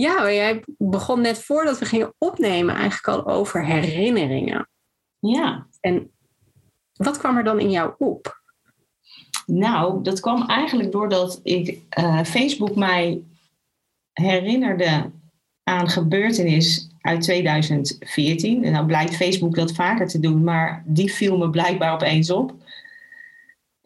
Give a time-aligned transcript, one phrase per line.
[0.00, 4.68] Ja, maar jij begon net voordat we gingen opnemen eigenlijk al over herinneringen.
[5.18, 5.66] Ja.
[5.80, 6.10] En
[6.92, 8.42] wat kwam er dan in jou op?
[9.46, 13.22] Nou, dat kwam eigenlijk doordat ik eh, Facebook mij
[14.12, 15.10] herinnerde
[15.62, 18.64] aan gebeurtenis uit 2014.
[18.64, 22.54] En dan blijkt Facebook dat vaker te doen, maar die viel me blijkbaar opeens op.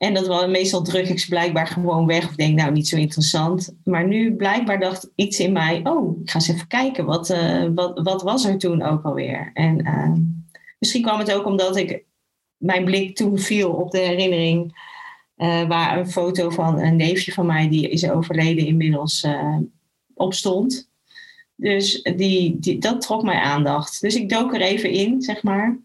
[0.05, 2.97] En dat was meestal druk ik ze blijkbaar gewoon weg of denk nou niet zo
[2.97, 3.75] interessant.
[3.85, 7.67] Maar nu blijkbaar dacht iets in mij, oh, ik ga eens even kijken, wat, uh,
[7.75, 9.51] wat, wat was er toen ook alweer?
[9.55, 10.13] En uh,
[10.79, 12.05] misschien kwam het ook omdat ik
[12.57, 14.83] mijn blik toen viel op de herinnering
[15.37, 19.27] uh, waar een foto van een neefje van mij, die is overleden inmiddels,
[20.15, 20.91] op stond.
[21.57, 24.01] Dus die, die, dat trok mijn aandacht.
[24.01, 25.79] Dus ik dook er even in, zeg maar.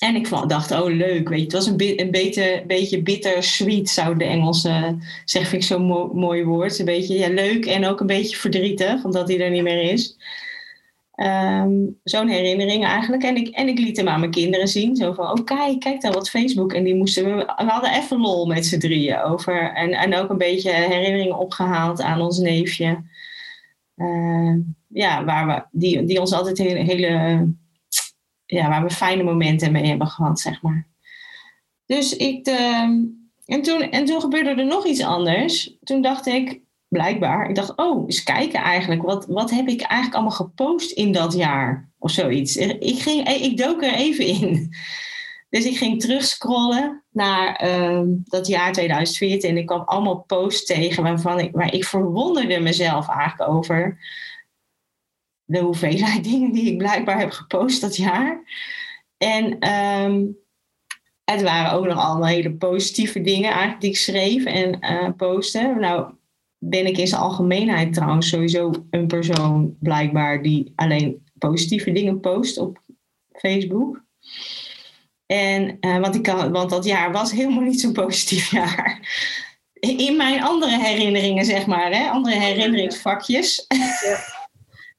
[0.00, 4.16] En ik dacht, oh leuk, weet je, het was een, een beetje, beetje bittersweet, zou
[4.16, 6.78] de Engelsen zeg vind ik zo'n mo mooi woord.
[6.78, 10.16] Een beetje ja, leuk en ook een beetje verdrietig, omdat hij er niet meer is.
[11.16, 13.22] Um, zo'n herinnering eigenlijk.
[13.22, 14.96] En ik, en ik liet hem aan mijn kinderen zien.
[14.96, 16.72] Zo van, oh kijk, kijk dan wat Facebook.
[16.72, 19.72] En die moesten we, we hadden even lol met z'n drieën over.
[19.72, 23.02] En, en ook een beetje herinneringen opgehaald aan ons neefje.
[23.96, 24.54] Uh,
[24.88, 27.46] ja, waar we, die, die ons altijd hele, hele
[28.50, 30.86] ja, waar we fijne momenten mee hebben gehad, zeg maar.
[31.86, 32.44] Dus ik.
[32.44, 32.58] De,
[33.46, 35.76] en, toen, en toen gebeurde er nog iets anders.
[35.82, 39.02] Toen dacht ik, blijkbaar, ik dacht, oh, eens kijken eigenlijk.
[39.02, 41.88] Wat, wat heb ik eigenlijk allemaal gepost in dat jaar?
[41.98, 42.56] Of zoiets.
[42.56, 44.74] Ik, ging, ik dook er even in.
[45.50, 51.02] Dus ik ging terugscrollen naar uh, dat jaar 2014 en ik kwam allemaal posts tegen
[51.02, 53.98] waarvan ik, waar ik verwonderde mezelf eigenlijk over
[55.50, 58.42] de hoeveelheid dingen die ik blijkbaar heb gepost dat jaar.
[59.16, 60.36] En um,
[61.24, 65.76] het waren ook nog allemaal hele positieve dingen eigenlijk die ik schreef en uh, postte.
[65.78, 66.12] Nou
[66.58, 72.58] ben ik in zijn algemeenheid trouwens sowieso een persoon blijkbaar die alleen positieve dingen post
[72.58, 72.82] op
[73.32, 74.04] Facebook.
[75.26, 79.08] En, uh, want, ik kan, want dat jaar was helemaal niet zo'n positief jaar.
[79.72, 82.08] In mijn andere herinneringen, zeg maar, hè?
[82.08, 83.64] andere herinneringsvakjes.
[84.04, 84.38] Ja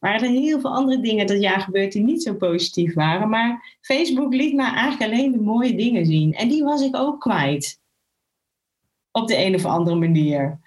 [0.02, 3.30] waren er heel veel andere dingen dat jaar gebeurd die niet zo positief waren.
[3.30, 6.34] Maar Facebook liet me eigenlijk alleen de mooie dingen zien.
[6.34, 7.80] En die was ik ook kwijt.
[9.12, 10.60] Op de een of andere manier.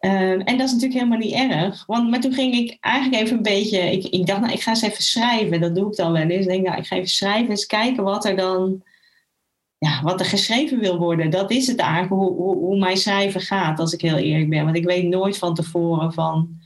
[0.00, 1.86] Uh, en dat is natuurlijk helemaal niet erg.
[1.86, 3.78] Want, maar toen ging ik eigenlijk even een beetje.
[3.78, 5.60] Ik, ik dacht, nou, ik ga eens even schrijven.
[5.60, 6.46] Dat doe ik dan wel eens.
[6.46, 8.82] Ik denk, nou, ik ga even schrijven, eens kijken wat er dan.
[9.78, 11.30] Ja, wat er geschreven wil worden.
[11.30, 14.64] Dat is het eigenlijk, hoe, hoe mijn schrijven gaat, als ik heel eerlijk ben.
[14.64, 16.62] Want ik weet nooit van tevoren van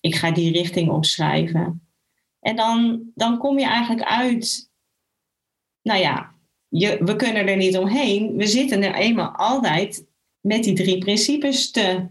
[0.00, 1.88] ik ga die richting opschrijven.
[2.40, 4.70] En dan, dan kom je eigenlijk uit,
[5.82, 6.34] nou ja,
[6.68, 8.36] je, we kunnen er niet omheen.
[8.36, 10.06] We zitten er eenmaal altijd
[10.40, 12.06] met die drie principes te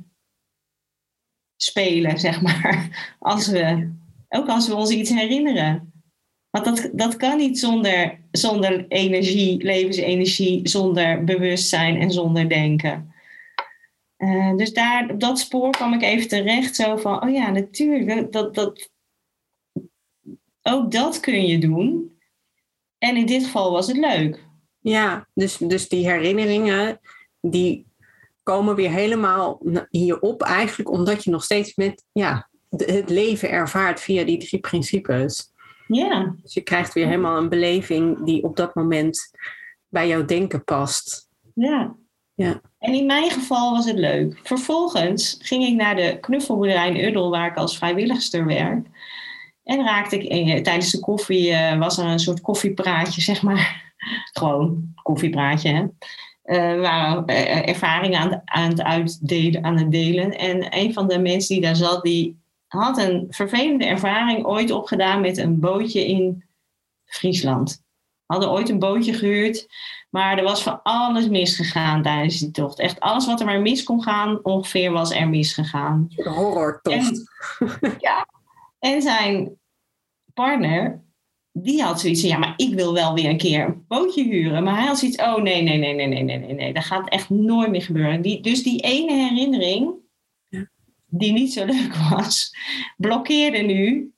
[1.55, 3.15] spelen, zeg maar.
[3.19, 3.91] Als we,
[4.29, 5.91] ook als we ons iets herinneren.
[6.49, 13.13] Want dat, dat kan niet zonder, zonder energie, levensenergie, zonder bewustzijn en zonder denken.
[14.17, 16.75] Uh, dus daar, op dat spoor kwam ik even terecht.
[16.75, 18.89] Zo van, oh ja, natuurlijk, dat, dat,
[20.61, 22.17] ook dat kun je doen.
[22.97, 24.45] En in dit geval was het leuk.
[24.79, 26.99] Ja, dus, dus die herinneringen,
[27.41, 27.85] die
[28.43, 34.23] komen weer helemaal hierop eigenlijk, omdat je nog steeds met ja, het leven ervaart via
[34.23, 35.51] die drie principes.
[35.87, 36.35] Ja.
[36.41, 39.29] Dus je krijgt weer helemaal een beleving die op dat moment
[39.87, 41.29] bij jouw denken past.
[41.53, 41.95] Ja.
[42.37, 42.61] Ja.
[42.79, 44.39] En in mijn geval was het leuk.
[44.43, 48.87] Vervolgens ging ik naar de knuffelboerderij in Uddel, waar ik als vrijwilligster werk.
[49.63, 53.93] En raakte ik eh, tijdens de koffie, uh, was er een soort koffiepraatje, zeg maar.
[54.39, 55.85] Gewoon koffiepraatje, hè.
[56.43, 60.37] Uh, ervaringen aan, aan, het uitdelen, aan het delen.
[60.37, 65.21] En een van de mensen die daar zat, die had een vervelende ervaring ooit opgedaan
[65.21, 66.43] met een bootje in
[67.05, 67.85] Friesland.
[68.27, 69.67] Hadden ooit een bootje gehuurd
[70.09, 72.79] maar er was van alles misgegaan tijdens die tocht.
[72.79, 76.07] Echt alles wat er maar mis kon gaan, ongeveer was er misgegaan.
[76.15, 77.29] Een horrortocht.
[77.59, 78.27] En, ja.
[78.79, 79.57] En zijn
[80.33, 81.03] partner,
[81.51, 84.63] die had zoiets van, ja, maar ik wil wel weer een keer een bootje huren.
[84.63, 86.73] Maar hij had zoiets, oh nee, nee, nee, nee, nee, nee, nee, nee.
[86.73, 88.21] Dat gaat echt nooit meer gebeuren.
[88.21, 89.93] Die, dus die ene herinnering,
[91.05, 92.55] die niet zo leuk was,
[92.97, 94.11] blokkeerde nu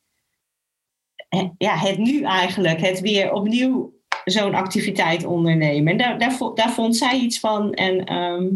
[1.29, 3.98] eh, ja, het nu eigenlijk, het weer opnieuw
[4.31, 5.91] zo'n activiteit ondernemen.
[5.91, 7.73] En daar, daar, daar, vond zij iets van.
[7.73, 8.47] En ehm,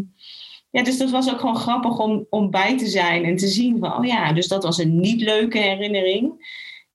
[0.70, 3.78] ja, dus dat was ook gewoon grappig om, om bij te zijn en te zien
[3.78, 6.32] van, oh ja, dus dat was een niet leuke herinnering.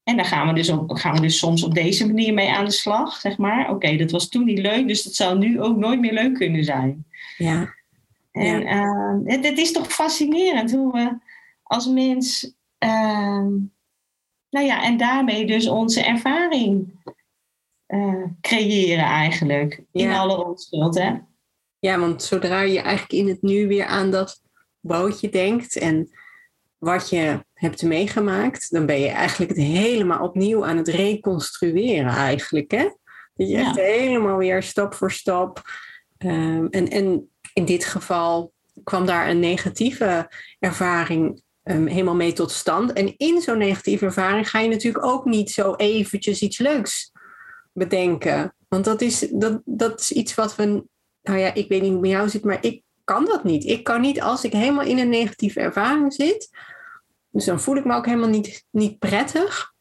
[0.04, 2.66] En daar gaan we dus, op, gaan we dus soms op deze manier mee aan
[2.66, 3.70] de slag, zeg maar.
[3.70, 6.64] Oké, dat was toen niet leuk, dus dat zou nu ook nooit meer leuk kunnen
[6.64, 7.06] zijn.
[7.38, 7.74] Ja.
[8.32, 8.84] En ja.
[8.86, 11.18] Uh, het, het, is toch fascinerend hoe we
[11.64, 12.54] als mens,
[12.84, 13.48] uh,
[14.50, 16.92] nou ja, en daarmee dus onze ervaring
[17.90, 19.84] uh, creëren eigenlijk.
[19.92, 21.14] In alle onschuld, hè?
[21.80, 24.42] Ja, want zodra je eigenlijk in het nu weer aan dat
[24.80, 26.10] bootje denkt en
[26.78, 32.72] wat je hebt meegemaakt, dan ben je eigenlijk het helemaal opnieuw aan het reconstrueren eigenlijk.
[32.72, 32.84] Hè?
[33.34, 35.62] Dat je echt helemaal weer stap voor stap.
[36.18, 38.54] Um, en, en in dit geval
[38.84, 42.94] kwam daar een negatieve ervaring um, helemaal mee tot stand.
[42.94, 47.12] En in zo'n negatieve ervaring ga je natuurlijk ook niet zo eventjes iets leuks
[47.72, 48.56] bedenken.
[48.68, 50.84] Want dat is, dat, dat is iets wat we.
[51.22, 53.66] Nou ja, ik weet niet hoe bij jou zit, maar ik kan dat niet.
[53.66, 56.50] Ik kan niet als ik helemaal in een negatieve ervaring zit.
[57.30, 59.74] Dus dan voel ik me ook helemaal niet, niet prettig.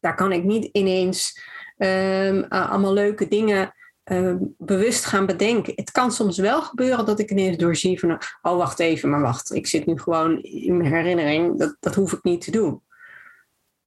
[0.00, 1.40] Daar kan ik niet ineens
[1.78, 3.74] um, allemaal leuke dingen
[4.04, 5.72] um, bewust gaan bedenken.
[5.76, 9.54] Het kan soms wel gebeuren dat ik ineens doorzie van, oh wacht even, maar wacht,
[9.54, 12.82] ik zit nu gewoon in mijn herinnering, dat, dat hoef ik niet te doen.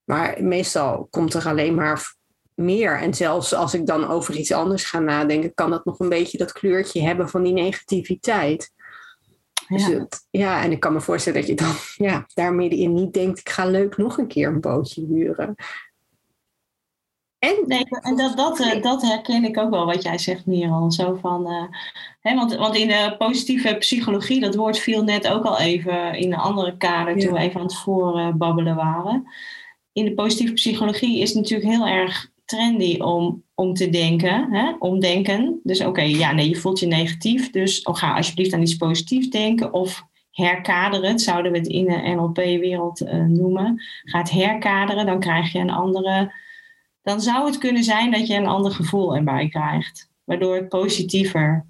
[0.03, 2.15] Maar meestal komt er alleen maar
[2.59, 2.99] meer.
[2.99, 6.37] En zelfs als ik dan over iets anders ga nadenken, kan dat nog een beetje
[6.37, 8.73] dat kleurtje hebben van die negativiteit.
[9.67, 9.99] Dus ja.
[9.99, 11.73] Het, ja, en ik kan me voorstellen dat je dan
[12.09, 15.55] ja, daar middenin niet denkt, ik ga leuk nog een keer een bootje huren.
[17.39, 20.91] En, nee, en dat, dat, eh, dat herken ik ook wel wat jij zegt, Miral.
[20.91, 21.63] Zo van, uh,
[22.19, 26.33] hè, want, want in de positieve psychologie, dat woord viel net ook al even in
[26.33, 29.27] een andere kader toen we even aan het voorbabbelen waren.
[29.91, 34.73] In de positieve psychologie is natuurlijk heel erg trendy om, om te denken, hè?
[34.79, 35.59] omdenken.
[35.63, 39.29] Dus oké, ja, nee, je voelt je negatief, dus oh, ga alsjeblieft aan iets positiefs
[39.29, 43.81] denken of herkaderen, zouden we het in de NLP-wereld uh, noemen.
[44.03, 46.33] Ga het herkaderen, dan krijg je een andere,
[47.01, 51.65] dan zou het kunnen zijn dat je een ander gevoel erbij krijgt, waardoor het positiever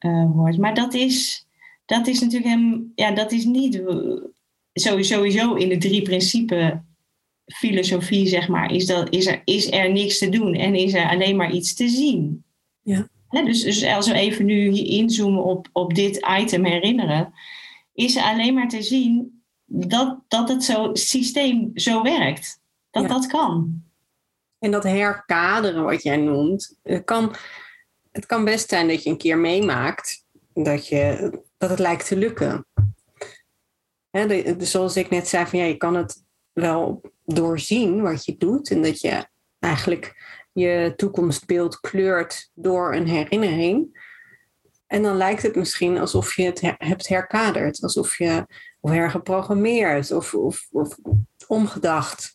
[0.00, 0.58] uh, wordt.
[0.58, 1.46] Maar dat is,
[1.84, 3.82] dat is natuurlijk hem, ja, dat is niet
[4.72, 6.72] sowieso in de drie principes
[7.54, 11.08] filosofie, zeg maar, is, dat, is, er, is er niks te doen en is er
[11.08, 12.44] alleen maar iets te zien.
[12.82, 13.08] Ja.
[13.28, 17.32] dus, dus als we even nu inzoomen op, op dit item herinneren,
[17.94, 22.60] is er alleen maar te zien dat, dat het zo, systeem zo werkt.
[22.90, 23.82] Dat dat kan.
[24.58, 27.34] En dat herkaderen wat jij noemt, het kan,
[28.12, 30.24] het kan best zijn dat je een keer meemaakt
[30.64, 32.66] dat, je, dat het lijkt te lukken.
[34.10, 37.00] He, zoals ik net zei, van ja, je kan het wel
[37.34, 39.26] doorzien wat je doet en dat je
[39.58, 40.14] eigenlijk
[40.52, 44.06] je toekomstbeeld kleurt door een herinnering.
[44.86, 48.46] En dan lijkt het misschien alsof je het hebt herkaderd, alsof je
[48.80, 50.96] of hergeprogrammeerd of, of, of
[51.46, 52.34] omgedacht.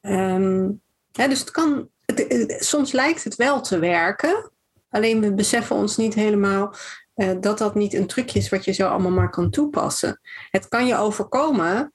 [0.00, 4.50] Um, dus het kan, het, soms lijkt het wel te werken,
[4.88, 6.74] alleen we beseffen ons niet helemaal
[7.14, 10.20] uh, dat dat niet een trucje is wat je zo allemaal maar kan toepassen.
[10.50, 11.92] Het kan je overkomen,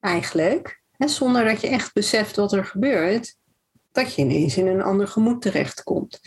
[0.00, 3.36] eigenlijk, zonder dat je echt beseft wat er gebeurt,
[3.92, 6.20] dat je ineens in een ander gemoed terechtkomt.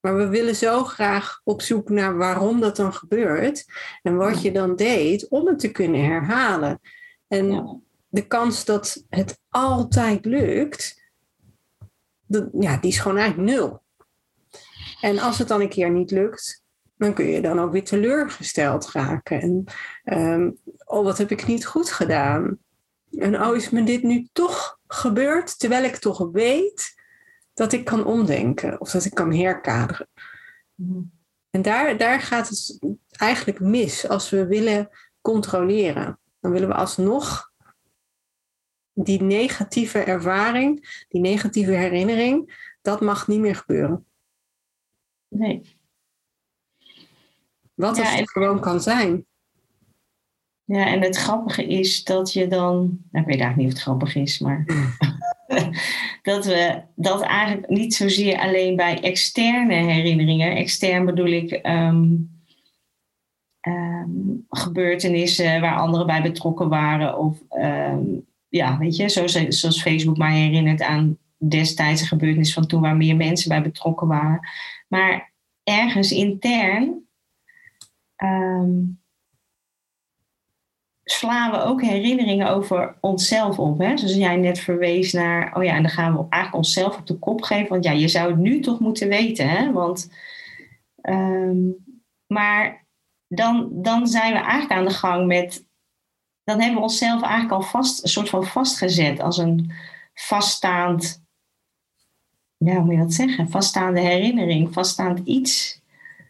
[0.00, 3.64] Maar we willen zo graag op zoek naar waarom dat dan gebeurt
[4.02, 6.80] en wat je dan deed om het te kunnen herhalen.
[7.28, 11.02] En de kans dat het altijd lukt,
[12.52, 13.82] ja, die is gewoon eigenlijk nul.
[15.00, 16.64] En als het dan een keer niet lukt,
[16.96, 19.40] dan kun je dan ook weer teleurgesteld raken.
[19.40, 19.64] En
[20.18, 22.58] um, oh, wat heb ik niet goed gedaan?
[23.10, 26.94] En oh, is me dit nu toch gebeurd, terwijl ik toch weet
[27.54, 30.08] dat ik kan omdenken of dat ik kan herkaderen.
[31.50, 32.78] En daar, daar gaat het
[33.10, 34.88] eigenlijk mis als we willen
[35.20, 36.18] controleren.
[36.40, 37.52] Dan willen we alsnog
[38.92, 44.06] die negatieve ervaring, die negatieve herinnering, dat mag niet meer gebeuren.
[45.28, 45.78] Nee.
[47.74, 49.26] Wat ja, het gewoon kan zijn.
[50.66, 52.76] Ja, en het grappige is dat je dan,
[53.10, 54.64] nou, ik weet eigenlijk niet of het grappig is, maar
[56.22, 62.14] dat we dat eigenlijk niet zozeer alleen bij externe herinneringen, extern bedoel ik ehm,
[63.60, 64.10] ehm,
[64.48, 68.04] gebeurtenissen waar anderen bij betrokken waren, of ehm,
[68.48, 72.96] ja, weet je, zoals, zoals Facebook mij herinnert aan destijds een gebeurtenis van toen waar
[72.96, 74.48] meer mensen bij betrokken waren,
[74.88, 75.32] maar
[75.62, 77.04] ergens intern
[81.08, 83.78] slaan we ook herinneringen over onszelf op.
[83.78, 83.96] Hè?
[83.96, 87.18] Zoals jij net verwees naar, oh ja, en dan gaan we eigenlijk onszelf op de
[87.18, 87.68] kop geven.
[87.68, 89.48] Want ja, je zou het nu toch moeten weten.
[89.48, 89.72] Hè?
[89.72, 90.12] Want,
[91.00, 91.58] ehm,
[92.26, 92.86] maar
[93.28, 95.66] dan, dan zijn we eigenlijk aan de gang met,
[96.44, 99.72] dan hebben we onszelf eigenlijk al vast, een soort van vastgezet als een
[100.14, 101.24] vaststaand,
[102.56, 103.50] ja, hoe moet je dat zeggen?
[103.50, 105.80] Vaststaande herinnering, vaststaand iets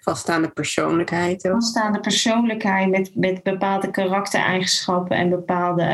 [0.09, 1.47] vaststaande persoonlijkheid.
[1.47, 1.53] Ook.
[1.53, 5.85] Vaststaande persoonlijkheid met, met bepaalde karaktereigenschappen en bepaalde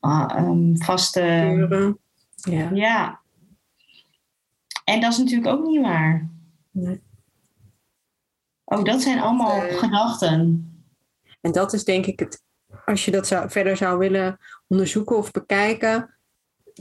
[0.00, 1.20] uh, vaste.
[2.34, 2.70] Ja.
[2.72, 3.20] ja.
[4.84, 6.28] En dat is natuurlijk ook niet waar.
[6.70, 7.02] Nee.
[8.64, 10.70] Ook dat zijn allemaal uh, gedachten.
[11.40, 12.42] En dat is denk ik het,
[12.84, 16.14] als je dat zou, verder zou willen onderzoeken of bekijken,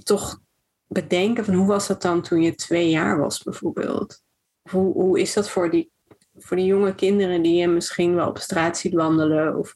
[0.03, 0.41] toch
[0.87, 4.24] bedenken van hoe was dat dan toen je twee jaar was bijvoorbeeld?
[4.69, 5.91] Hoe, hoe is dat voor die,
[6.35, 9.73] voor die jonge kinderen die je misschien wel op straat ziet wandelen of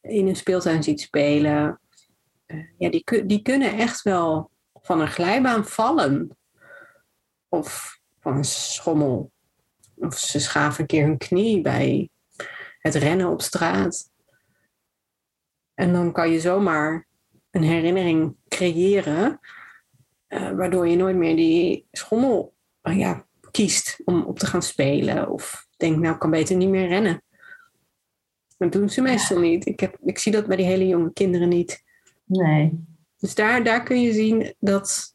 [0.00, 1.80] in een speeltuin ziet spelen?
[2.46, 6.36] Uh, ja, die, die kunnen echt wel van een glijbaan vallen.
[7.48, 9.32] Of van een schommel.
[9.94, 12.10] Of ze schaven een keer hun knie bij
[12.78, 14.12] het rennen op straat.
[15.74, 17.06] En dan kan je zomaar
[17.50, 19.40] een herinnering creëren,
[20.28, 25.30] uh, waardoor je nooit meer die schommel ja, kiest om op te gaan spelen.
[25.30, 27.22] Of denkt, nou, ik kan beter niet meer rennen.
[28.56, 29.66] Dat doen ze meestal niet.
[29.66, 31.82] Ik, heb, ik zie dat bij die hele jonge kinderen niet.
[32.24, 32.84] Nee.
[33.18, 35.14] Dus daar, daar kun je zien dat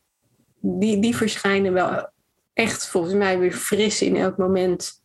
[0.61, 2.09] die, die verschijnen wel
[2.53, 5.01] echt volgens mij weer fris in elk moment.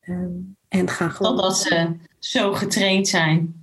[0.00, 1.36] Um, en gaan gewoon.
[1.36, 3.60] Totdat ze zo getraind zijn.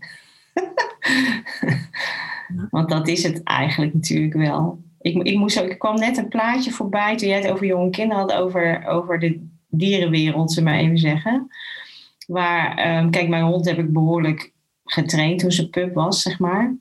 [2.69, 6.71] Want dat is het eigenlijk natuurlijk wel ik, ik, moest ik kwam net een plaatje
[6.71, 10.97] voorbij toen jij het over jonge kinderen had, over, over de dierenwereld, ze maar even
[10.97, 11.47] zeggen.
[12.27, 16.75] Waar, ehm, kijk, mijn hond heb ik behoorlijk getraind toen ze pup was, zeg maar.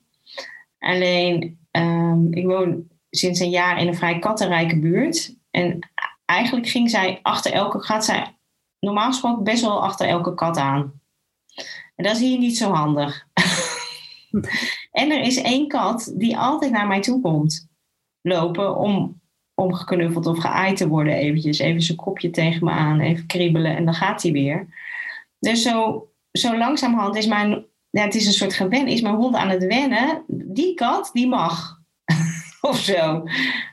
[0.79, 5.35] Alleen, um, ik woon sinds een jaar in een vrij kattenrijke buurt.
[5.51, 5.89] En
[6.25, 8.35] eigenlijk ging zij achter elke, gaat zij
[8.79, 11.01] normaal gesproken best wel achter elke kat aan.
[11.95, 13.27] En dat is hier niet zo handig.
[14.91, 17.73] en er is één kat die altijd naar mij toe komt
[18.25, 19.21] lopen om,
[19.53, 21.59] om geknuffeld of geaaid te worden eventjes.
[21.59, 24.67] Even zijn kopje tegen me aan, even kriebelen en dan gaat hij weer.
[25.39, 29.35] Dus zo, zo langzamerhand is mijn, ja, het is een soort gewen, is mijn hond
[29.35, 30.23] aan het wennen.
[30.27, 31.79] Die kat, die mag.
[32.61, 33.23] of zo.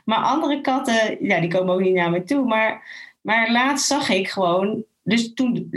[0.05, 2.45] Maar andere katten, ja, die komen ook niet naar me toe.
[2.45, 2.87] Maar,
[3.21, 5.69] maar laatst zag ik gewoon, dus toen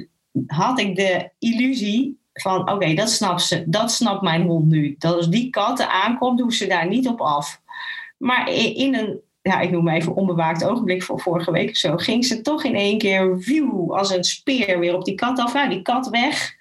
[0.47, 4.95] had ik de illusie van, oké, dat snapt ze, dat snapt mijn hond nu.
[4.99, 7.61] Dat als die katten aankomt, doe ze daar niet op af.
[8.17, 12.25] Maar in een, ja, ik noem even onbewaakt ogenblik van vorige week of zo, ging
[12.25, 15.55] ze toch in één keer view, als een speer weer op die kat af.
[15.55, 16.55] Nou, die kat weg.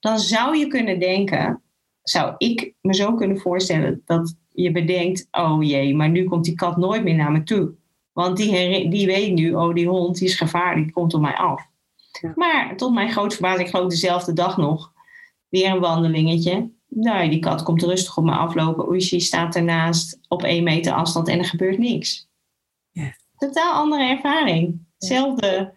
[0.00, 1.62] Dan zou je kunnen denken,
[2.02, 6.54] zou ik me zo kunnen voorstellen dat je bedenkt, oh jee, maar nu komt die
[6.54, 7.74] kat nooit meer naar me toe.
[8.12, 11.34] Want die, die weet nu, oh die hond die is gevaarlijk, die komt op mij
[11.34, 11.68] af.
[12.34, 14.92] Maar tot mijn grote verbazing, ik geloof dezelfde dag nog,
[15.48, 16.70] weer een wandelingetje.
[16.92, 18.88] Nou, die kat komt rustig op me aflopen.
[18.88, 22.28] Oeishi staat ernaast op één meter afstand en er gebeurt niks.
[22.90, 23.14] Ja.
[23.36, 24.86] Totaal andere ervaring.
[24.98, 25.74] Hetzelfde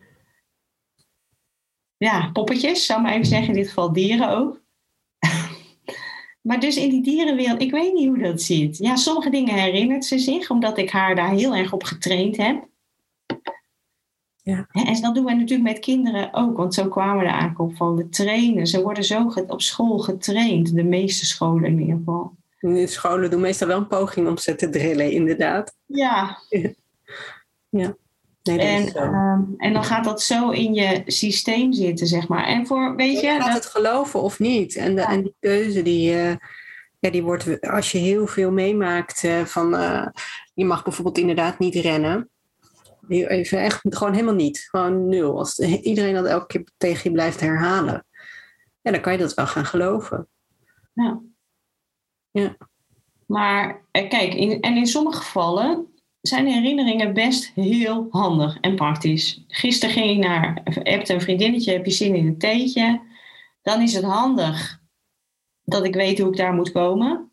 [1.98, 3.48] ja, poppetjes, zou ik maar even zeggen.
[3.48, 4.62] In dit geval dieren ook.
[6.48, 8.78] maar dus in die dierenwereld, ik weet niet hoe dat zit.
[8.78, 12.68] Ja, sommige dingen herinnert ze zich, omdat ik haar daar heel erg op getraind heb.
[14.44, 14.68] Ja.
[14.72, 17.76] En dat doen wij natuurlijk met kinderen ook, want zo kwamen we er eigenlijk op
[17.76, 18.68] van we trainen.
[18.68, 22.36] Ze worden zo op school getraind, de meeste scholen in ieder geval.
[22.60, 25.76] De scholen doen meestal wel een poging om ze te drillen, inderdaad.
[25.86, 26.38] Ja.
[27.70, 27.96] ja.
[28.44, 32.46] Nee, en, um, en dan gaat dat zo in je systeem zitten, zeg maar.
[32.46, 33.28] En voor, weet je...
[33.28, 34.76] je gaat het geloven of niet.
[34.76, 36.36] En, de, en die keuze die, uh,
[37.00, 39.74] ja, die wordt, als je heel veel meemaakt uh, van...
[39.74, 40.08] Uh,
[40.54, 42.32] je mag bijvoorbeeld inderdaad niet rennen
[43.08, 44.68] Even echt gewoon helemaal niet.
[44.70, 45.38] Gewoon nul.
[45.38, 48.06] Als iedereen dat elke keer tegen je blijft herhalen.
[48.82, 50.28] Ja, dan kan je dat wel gaan geloven.
[50.94, 51.22] Ja.
[52.32, 52.58] Ja.
[53.26, 59.44] Maar eh, kijk, in, en in sommige gevallen zijn herinneringen best heel handig en praktisch.
[59.48, 63.02] Gisteren ging ik naar, hebt een vriendinnetje, heb je zin in een theetje?
[63.62, 64.82] Dan is het handig
[65.64, 67.32] dat ik weet hoe ik daar moet komen.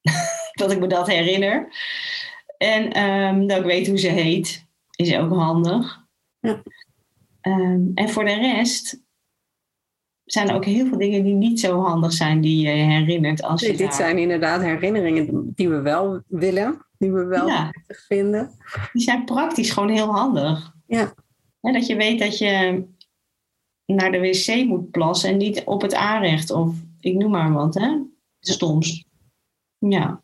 [0.60, 1.72] dat ik me dat herinner.
[2.56, 6.06] En um, dat ik weet hoe ze heet, is ook handig.
[6.40, 6.62] Ja.
[7.42, 9.02] Um, en voor de rest
[10.24, 13.42] zijn er ook heel veel dingen die niet zo handig zijn die je herinnert.
[13.42, 17.74] Als je dit zijn inderdaad herinneringen die we wel willen, die we wel ja.
[17.86, 18.50] vinden.
[18.92, 20.74] Die zijn praktisch gewoon heel handig.
[20.86, 21.14] Ja.
[21.60, 22.84] En dat je weet dat je
[23.86, 27.74] naar de wc moet plassen en niet op het aanrecht of Ik noem maar wat,
[27.74, 28.02] hè?
[28.40, 29.04] Stoms.
[29.78, 30.22] Ja.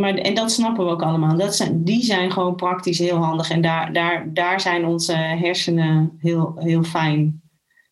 [0.00, 1.36] Maar, en dat snappen we ook allemaal.
[1.36, 3.50] Dat zijn, die zijn gewoon praktisch heel handig.
[3.50, 7.42] En daar, daar, daar zijn onze hersenen heel, heel fijn.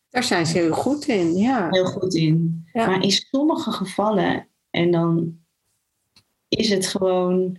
[0.09, 1.67] Daar zijn ze heel goed in, ja.
[1.69, 2.65] Heel goed in.
[2.73, 2.87] Ja.
[2.87, 5.37] Maar in sommige gevallen, en dan
[6.47, 7.57] is het gewoon,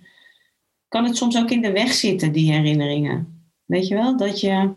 [0.88, 3.48] kan het soms ook in de weg zitten, die herinneringen.
[3.64, 4.74] Weet je wel, dat je,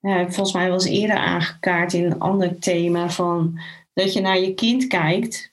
[0.00, 3.60] ja, volgens mij was eerder aangekaart in een ander thema van
[3.92, 5.52] dat je naar je kind kijkt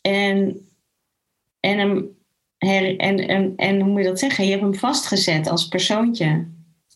[0.00, 0.62] en,
[1.60, 2.16] en, hem
[2.58, 4.44] her, en, en, en hoe moet je dat zeggen?
[4.44, 6.48] Je hebt hem vastgezet als persoontje.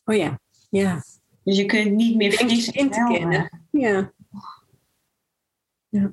[0.04, 0.40] Oh ja,
[0.70, 1.02] ja.
[1.44, 3.60] Dus je kunt niet meer je fris kind te en kennen.
[3.70, 4.12] Ja.
[5.88, 6.12] ja.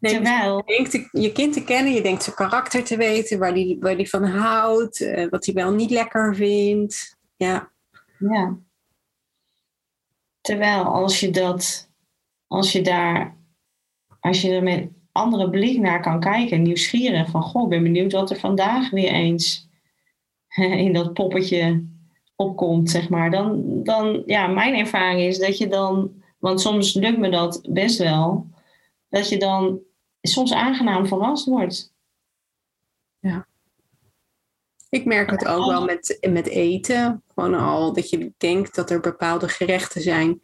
[0.00, 3.54] Nee, Terwijl, Je denkt je kind te kennen, je denkt zijn karakter te weten, waar
[3.54, 7.18] die, waar die van houdt, eh, wat hij wel niet lekker vindt.
[7.36, 7.70] Ja,
[8.18, 8.58] Ja.
[10.40, 11.90] Terwijl als je dat,
[12.46, 13.36] als je daar,
[14.20, 18.12] als je er met andere blik naar kan kijken, nieuwsgierig van, goh, ik ben benieuwd
[18.12, 19.68] wat er vandaag weer eens
[20.84, 21.84] in dat poppetje
[22.34, 23.30] opkomt, zeg maar.
[23.30, 27.98] Dan, dan, ja, mijn ervaring is dat je dan, want soms lukt me dat best
[27.98, 28.46] wel,
[29.08, 29.80] dat je dan
[30.22, 31.94] soms aangenaam verrast wordt.
[34.88, 37.22] ik merk het ook wel met, met eten.
[37.34, 40.40] Gewoon al dat je denkt dat er bepaalde gerechten zijn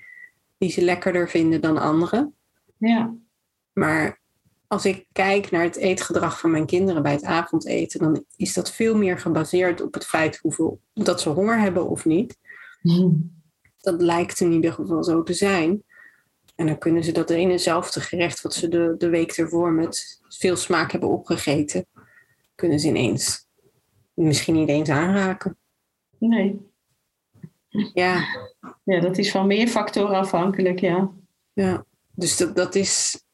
[0.58, 2.30] die ze lekkerder vinden dan andere.
[2.76, 3.14] Ja,
[3.72, 4.21] Maar
[4.72, 8.72] als ik kijk naar het eetgedrag van mijn kinderen bij het avondeten, dan is dat
[8.72, 12.38] veel meer gebaseerd op het feit hoeveel, dat ze honger hebben of niet.
[13.80, 15.82] Dat lijkt in ieder geval zo te zijn.
[16.54, 20.20] En dan kunnen ze dat ene hetzelfde gerecht wat ze de, de week ervoor met
[20.28, 21.86] veel smaak hebben opgegeten,
[22.54, 23.46] kunnen ze ineens
[24.14, 25.58] misschien niet eens aanraken.
[26.18, 26.60] nee.
[27.94, 28.24] Ja,
[28.84, 31.10] Ja, dat is van meer factoren afhankelijk, ja.
[31.52, 31.84] ja.
[32.14, 33.24] dus dat, dat is,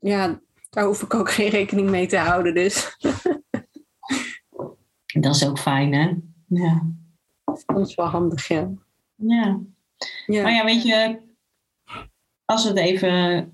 [0.00, 0.42] ja,
[0.74, 2.54] daar hoef ik ook geen rekening mee te houden.
[2.54, 2.86] Dus
[5.20, 6.14] Dat is ook fijn, hè?
[6.46, 6.82] Ja.
[7.66, 8.70] dat is wel handig, ja.
[9.14, 9.60] ja.
[10.26, 10.42] ja.
[10.42, 11.20] Maar ja, weet je,
[12.44, 13.52] als we het even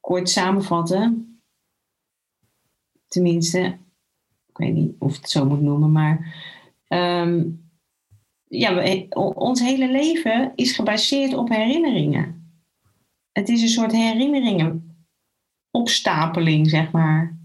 [0.00, 1.38] kort samenvatten,
[3.06, 3.78] tenminste,
[4.46, 6.34] ik weet niet of ik het zo moet noemen, maar
[6.86, 7.48] ehm,
[8.44, 12.52] ja, we- ons hele leven is gebaseerd op herinneringen.
[13.32, 14.83] Het is een soort herinneringen
[15.74, 17.36] opstapeling, zeg maar.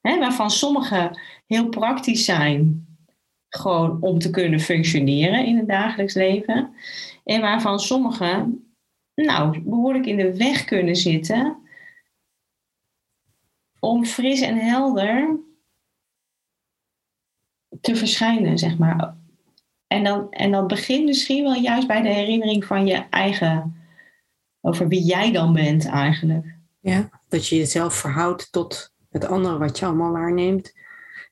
[0.00, 2.86] Waarvan sommige heel praktisch zijn,
[3.48, 6.74] gewoon om te kunnen functioneren in het dagelijks leven.
[7.24, 8.48] En waarvan sommige,
[9.14, 11.56] nou, behoorlijk in de weg kunnen zitten.
[13.80, 15.38] Om fris en helder
[17.80, 19.16] te verschijnen, zeg maar.
[19.86, 23.76] En, dan, en dat begint misschien wel juist bij de herinnering van je eigen,
[24.60, 26.53] over wie jij dan bent eigenlijk.
[26.84, 30.72] Ja, dat je jezelf verhoudt tot het andere wat je allemaal waarneemt.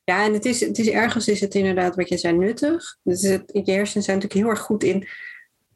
[0.03, 2.97] Ja, en het is, het is ergens is het inderdaad wat je zei nuttig.
[3.03, 5.07] Dus het, je hersenen zijn natuurlijk heel erg goed in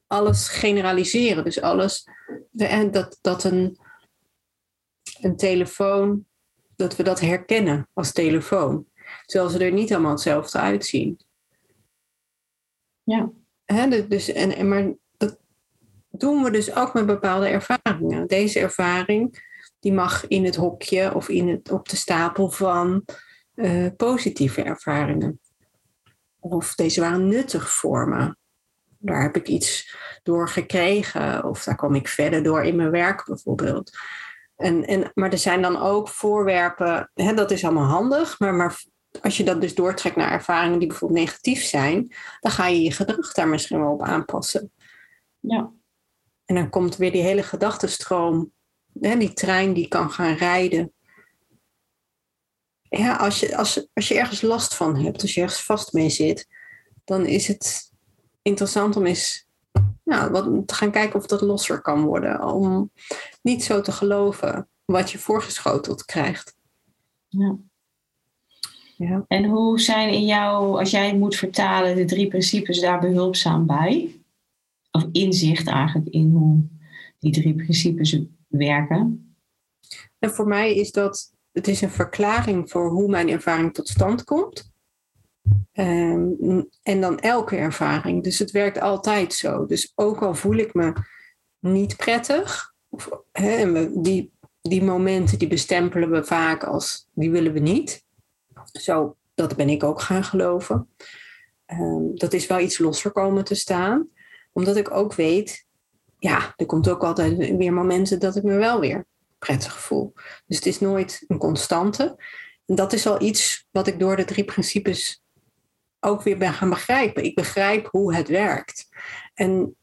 [0.07, 1.43] alles generaliseren.
[1.43, 2.07] Dus alles,
[2.55, 3.77] en dat, dat een,
[5.21, 6.25] een telefoon,
[6.75, 8.87] dat we dat herkennen als telefoon.
[9.25, 11.19] Terwijl ze er niet allemaal hetzelfde uitzien.
[13.03, 13.31] Ja.
[13.65, 15.37] Hè, dus- dus, en, en, maar dat
[16.09, 18.27] doen we dus ook met bepaalde ervaringen.
[18.27, 19.45] Deze ervaring
[19.79, 23.05] die mag in het hokje of in het, op de stapel van
[23.53, 25.39] eh, positieve ervaringen.
[26.39, 28.35] Of deze waren nuttig voor me.
[28.99, 31.43] Daar heb ik iets door gekregen.
[31.43, 33.97] Of daar kom ik verder door in mijn werk bijvoorbeeld.
[34.55, 38.39] En, en, maar er zijn dan ook voorwerpen, hè, dat is allemaal handig.
[38.39, 38.83] Maar, maar
[39.21, 42.91] als je dat dus doortrekt naar ervaringen die bijvoorbeeld negatief zijn, dan ga je je
[42.91, 44.71] gedrag daar misschien wel op aanpassen.
[45.39, 45.71] Ja.
[46.45, 48.51] En dan komt weer die hele gedachtenstroom,
[49.01, 50.91] hè, die trein die kan gaan rijden.
[52.89, 56.09] Ja, als je, als, als je ergens last van hebt, als je ergens vast mee
[56.09, 56.47] zit,
[57.03, 57.91] dan is het
[58.41, 59.47] interessant om eens
[60.03, 62.43] nou, wat, te gaan kijken of dat losser kan worden.
[62.43, 62.91] Om
[63.41, 66.55] niet zo te geloven wat je voorgeschoteld krijgt.
[67.27, 67.57] Ja.
[68.97, 69.25] Ja.
[69.27, 74.21] En hoe zijn in jou, als jij moet vertalen, de drie principes daar behulpzaam bij?
[74.91, 76.67] Of inzicht eigenlijk in hoe
[77.19, 79.35] die drie principes werken?
[80.19, 84.23] En voor mij is dat, het is een verklaring voor hoe mijn ervaring tot stand
[84.23, 84.71] komt.
[85.71, 88.23] Ehm, en dan elke ervaring.
[88.23, 89.65] Dus het werkt altijd zo.
[89.65, 90.93] Dus ook al voel ik me
[91.59, 92.73] niet prettig,
[93.93, 94.31] die,
[94.61, 98.05] die momenten die bestempelen we vaak als die willen we niet.
[98.71, 100.89] Zo, dat ben ik ook gaan geloven.
[101.65, 104.09] Ehm, dat is wel iets losser komen te staan.
[104.53, 105.66] Omdat ik ook weet,
[106.19, 109.05] ja, er komt ook altijd weer momenten dat ik me wel weer
[109.39, 110.13] prettig voel.
[110.45, 112.15] Dus het is nooit een constante.
[112.65, 115.23] En dat is al iets wat ik door de drie principes
[115.99, 117.23] ook weer ben gaan begrijpen.
[117.23, 118.87] Ik begrijp hoe het werkt.
[119.33, 119.75] En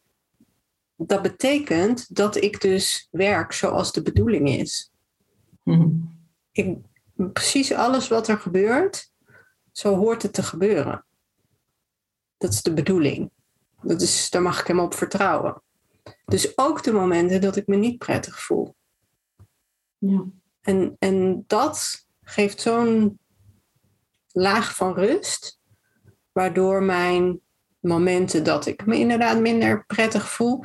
[0.97, 4.92] dat betekent dat ik dus werk zoals de bedoeling is.
[5.62, 5.90] Mhm.
[6.53, 6.77] Ik,
[7.14, 9.12] precies alles wat er gebeurt,
[9.73, 11.05] zo hoort het te gebeuren.
[12.37, 13.31] Dat is de bedoeling.
[13.83, 15.62] Dat is, daar mag ik hem op vertrouwen.
[16.24, 18.74] Dus ook de momenten dat ik me niet prettig voel.
[19.98, 20.24] Ja.
[20.60, 23.18] En, en dat geeft zo'n
[24.32, 25.60] laag van rust,
[26.32, 27.40] waardoor mijn
[27.80, 30.64] momenten dat ik me inderdaad minder prettig voel,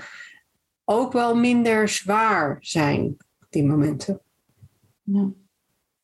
[0.85, 3.17] ook wel minder zwaar zijn,
[3.49, 4.21] die momenten.
[5.03, 5.29] Ja.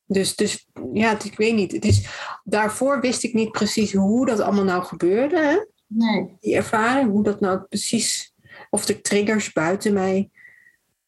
[0.08, 1.72] Dus, dus ja, het- ik weet niet.
[1.72, 2.08] Het is,
[2.44, 5.66] daarvoor wist ik niet precies hoe dat allemaal nou gebeurde, hè?
[5.88, 6.38] Nee.
[6.40, 8.34] die ervaring, hoe dat nou precies,
[8.76, 10.30] of er triggers buiten mij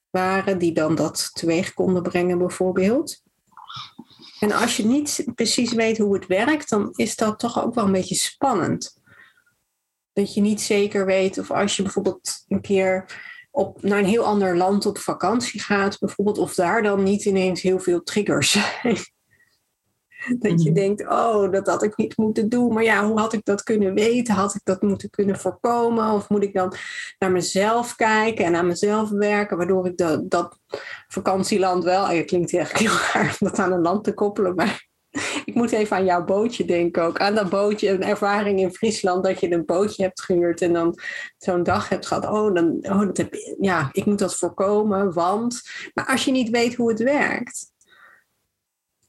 [0.10, 3.22] waren die dan dat teweeg konden brengen, bijvoorbeeld.
[4.40, 7.86] En als je niet precies weet hoe het werkt, dan is dat toch ook wel
[7.86, 9.02] een beetje spannend.
[10.14, 13.06] Dat je niet zeker weet of als je bijvoorbeeld een keer
[13.52, 17.62] op, naar een heel ander land op vakantie gaat, bijvoorbeeld, of daar dan niet ineens
[17.62, 18.98] heel veel triggers zijn.
[20.40, 20.80] Dat je Mhm.
[20.80, 22.74] denkt, oh, dat had ik niet moeten doen.
[22.74, 24.34] Maar ja, hoe had ik dat kunnen weten?
[24.34, 26.12] Had ik dat moeten kunnen voorkomen?
[26.12, 26.74] Of moet ik dan
[27.20, 30.60] naar mezelf kijken en aan mezelf werken, waardoor ik dat, dat
[31.08, 32.08] vakantieland wel.
[32.08, 34.88] Het klinkt echt heel raar om dat aan een land te koppelen, maar
[35.46, 37.20] ik moet even aan jouw bootje denken ook.
[37.20, 41.00] Aan dat bootje, een ervaring in Friesland, dat je een bootje hebt gehuurd en dan
[41.38, 42.26] zo'n dag hebt gehad.
[42.26, 45.62] Oh, dan, oh dat heb, ja, ik moet dat voorkomen, want.
[45.94, 47.72] Maar als je niet weet hoe het werkt,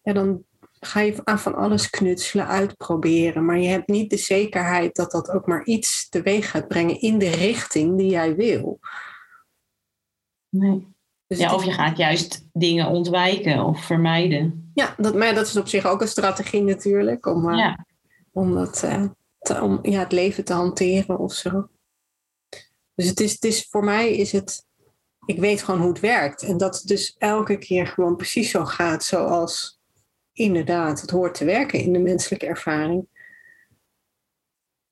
[0.02, 0.46] ja, dan
[0.80, 3.44] ga je aan van alles knutselen, uitproberen.
[3.44, 7.18] Maar je hebt niet de zekerheid dat dat ook maar iets teweeg gaat brengen in
[7.18, 8.78] de richting die jij wil.
[10.48, 10.96] nee.
[11.26, 14.70] Dus Ja, of je gaat juist dingen ontwijken of vermijden.
[14.74, 17.26] Ja, dat, maar dat is op zich ook een strategie natuurlijk.
[17.26, 17.56] Om, eh,
[18.32, 19.04] om, dat, eh,
[19.38, 21.68] te- om ja, het leven te hanteren of zo.
[22.94, 24.66] Dus het is, het is, voor mij is het...
[25.26, 26.42] Ik weet gewoon hoe het werkt.
[26.42, 29.77] En dat het dus elke keer gewoon precies zo gaat zoals
[30.38, 33.06] inderdaad het hoort te werken in de menselijke ervaring.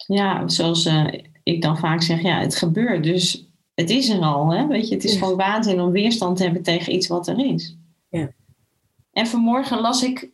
[0.07, 1.07] Ja, zoals eh,
[1.43, 3.03] ik dan vaak zeg, ja, het gebeurt.
[3.05, 4.53] Dus het is er al.
[4.53, 4.67] Hè?
[4.67, 5.19] Weet je, het is Ja.
[5.19, 7.77] gewoon waanzin om weerstand te hebben tegen iets wat er is.
[8.09, 8.31] Ja.
[9.13, 10.31] En vanmorgen las ik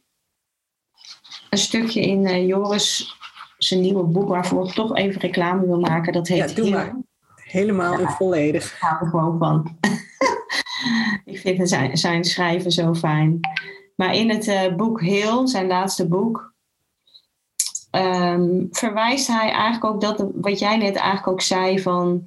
[1.50, 3.16] een stukje in eh, Joris
[3.58, 6.12] zijn nieuwe boek, waarvoor ik toch even reclame wil maken.
[6.12, 6.96] Dat heet Ja, doe maar.
[7.34, 8.72] Helemaal en volledig.
[8.72, 9.78] Ik hou er gewoon van.
[11.32, 13.40] ik vind zijn, zijn schrijven zo fijn.
[13.96, 16.54] Maar in het eh, boek Heel, zijn laatste boek,
[17.90, 22.26] ehm, verwijst hij eigenlijk ook dat, wat jij net eigenlijk ook zei, van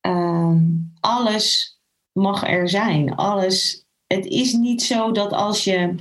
[0.00, 0.62] ehm,
[1.00, 1.78] alles
[2.12, 3.14] mag er zijn.
[3.14, 5.94] Alles, het is niet zo dat als je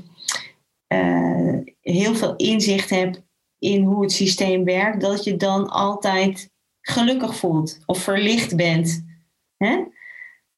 [0.88, 3.22] eh, heel veel inzicht hebt
[3.60, 9.06] in hoe het systeem werkt, dat je dan altijd gelukkig voelt of verlicht bent.
[9.58, 9.84] Hè?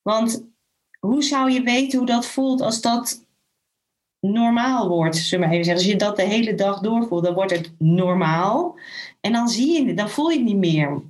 [0.01, 0.45] Want
[0.99, 3.24] hoe zou je weten hoe dat voelt als dat
[4.31, 5.17] normaal wordt?
[5.17, 5.83] Zullen we even zeggen.
[5.83, 8.79] Als je dat de hele dag doorvoelt, dan wordt het normaal.
[9.21, 11.01] En dan zie je dan voel je het niet meer.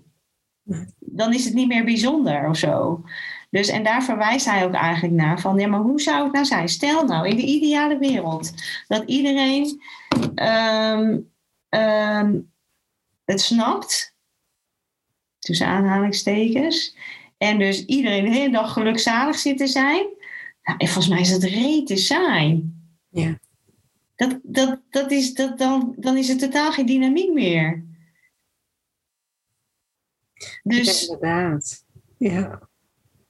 [1.00, 3.04] Dan is het niet meer bijzonder of zo.
[3.50, 6.46] Dus, en daar verwijst hij ook eigenlijk naar van, ja, maar hoe zou het nou
[6.46, 6.70] zijn?
[6.70, 8.54] Stel nou, in de ideale wereld,
[8.88, 9.82] dat iedereen
[10.36, 11.18] ehm,
[11.70, 12.40] ehm,
[13.26, 14.16] het snapt,
[15.40, 16.98] tussen aanhalingstekens,
[17.38, 20.06] en dus iedereen de hele dag gelukzalig zit te zijn.
[20.64, 22.75] Nou, en volgens mij is dat rete saai.
[23.16, 23.40] Ja.
[24.16, 27.86] Dat, dat, dat is, dat, dan, dan is het totaal geen dynamiek meer.
[30.64, 31.86] Dus, Inderdaad.
[32.18, 32.70] Ja.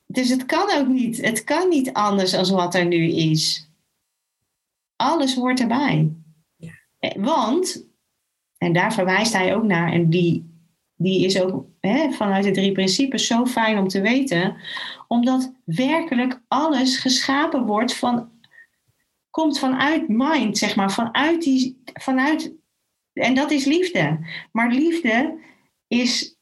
[0.06, 1.21] dus het kan ook niet.
[1.21, 3.69] Het kan niet anders dan wat er nu is.
[4.95, 6.13] Alles hoort erbij.
[6.56, 6.74] Ja.
[7.00, 7.86] Eh, Want,
[8.58, 10.54] en daar verwijst hij ook naar, en die,
[10.95, 14.56] die is ook hè, vanuit de drie principes zo fijn om te weten,
[15.08, 18.30] omdat werkelijk alles geschapen wordt van,
[19.36, 22.54] komt vanuit mind, zeg maar, vanuit die, vanuit,
[23.13, 24.19] en dat is liefde.
[24.52, 25.39] Maar liefde
[25.88, 26.38] is,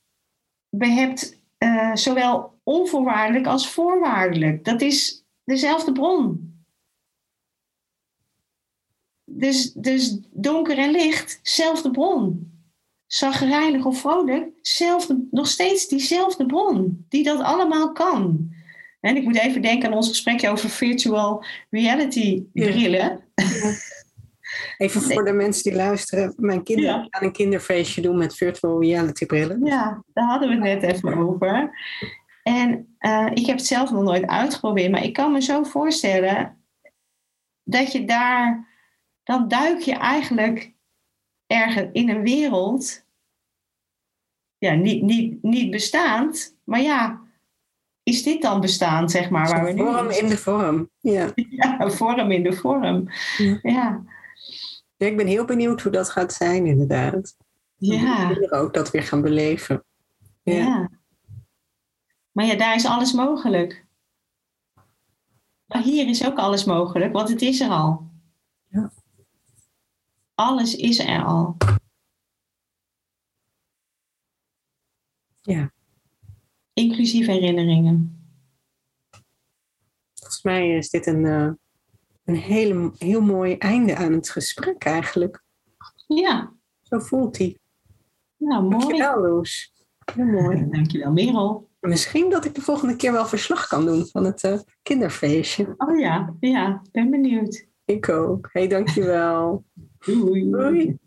[0.69, 4.65] behept eh, zowel onvoorwaardelijk als voorwaardelijk.
[4.65, 6.53] Dat is dezelfde bron.
[9.23, 12.51] Dus, dus donker en licht, zelfde bron.
[13.07, 17.05] Zagrijnig of vrolijk, zelfde, nog steeds diezelfde bron.
[17.09, 18.53] Die dat allemaal kan.
[19.03, 22.65] En ik moet even denken aan ons gesprekje over virtual reality Ja.
[22.71, 23.23] brillen.
[24.77, 26.33] Even voor de mensen die luisteren.
[26.37, 27.07] Mijn kinderen Ja.
[27.09, 29.65] gaan een kinderfeestje doen met virtual reality brillen.
[29.65, 31.71] Ja, daar hadden we het net even over.
[32.43, 36.63] En eh, ik heb het zelf nog nooit uitgeprobeerd, maar ik kan me zo voorstellen
[37.63, 38.67] dat je daar,
[39.23, 40.73] dan duik je eigenlijk
[41.47, 43.05] ergens in een wereld,
[44.57, 47.21] ja, niet, niet, niet bestaand, maar ja,
[48.03, 50.89] is dit dan bestaand, zeg maar, waar we nu vorm in de vorm.
[50.99, 51.31] Ja.
[51.35, 53.09] Ja, een vorm in de vorm.
[53.61, 54.03] Ja.
[54.97, 57.37] Ik ben heel benieuwd hoe dat gaat zijn, inderdaad.
[57.75, 59.83] ja, wil ook dat weer gaan beleven.
[60.43, 60.53] ja.
[60.53, 60.89] Ja.
[62.31, 63.85] Maar ja, daar is alles mogelijk.
[65.65, 68.11] Maar hier is ook alles mogelijk, want het is er al.
[68.69, 68.91] Ja.
[70.33, 71.57] Alles is er al.
[75.41, 75.71] Ja.
[76.73, 78.17] Inclusief herinneringen.
[80.13, 81.49] Volgens mij is dit een, eh,
[82.25, 85.43] een hele, heel mooi einde aan het gesprek eigenlijk.
[86.07, 87.57] Ja, Zo voelt hij.
[88.37, 88.77] nou mooi.
[88.77, 89.73] Dankjewel, Loes.
[90.13, 90.65] Heel mooi.
[90.71, 91.69] Dankjewel, Merel.
[91.79, 95.73] Misschien dat ik de volgende keer wel verslag kan doen van het eh, kinderfeestje.
[95.77, 97.67] Oh ja, ja, ben benieuwd.
[97.85, 98.49] Ik ook.
[98.51, 99.65] Hey, dankjewel.
[100.05, 100.49] Doei.
[100.51, 100.97] Doei.